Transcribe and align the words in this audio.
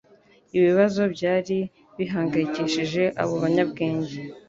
Ibibazo 0.57 1.01
byari 1.15 1.57
bihangayikishije 1.97 3.03
abo 3.21 3.33
banyabwenge 3.43 4.15